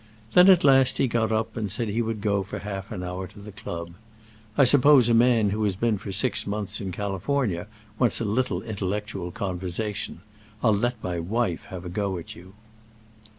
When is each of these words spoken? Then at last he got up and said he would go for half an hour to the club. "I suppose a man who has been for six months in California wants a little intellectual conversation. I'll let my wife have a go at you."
Then 0.33 0.49
at 0.49 0.63
last 0.63 0.97
he 0.97 1.05
got 1.07 1.31
up 1.31 1.55
and 1.55 1.71
said 1.71 1.87
he 1.87 2.01
would 2.01 2.21
go 2.21 2.41
for 2.41 2.57
half 2.57 2.91
an 2.91 3.03
hour 3.03 3.27
to 3.27 3.39
the 3.39 3.51
club. 3.51 3.91
"I 4.57 4.63
suppose 4.63 5.07
a 5.09 5.13
man 5.13 5.51
who 5.51 5.63
has 5.63 5.75
been 5.75 5.99
for 5.99 6.11
six 6.11 6.47
months 6.47 6.81
in 6.81 6.91
California 6.91 7.67
wants 7.99 8.19
a 8.19 8.25
little 8.25 8.63
intellectual 8.63 9.29
conversation. 9.29 10.21
I'll 10.63 10.73
let 10.73 11.03
my 11.03 11.19
wife 11.19 11.65
have 11.65 11.85
a 11.85 11.89
go 11.89 12.17
at 12.17 12.35
you." 12.35 12.53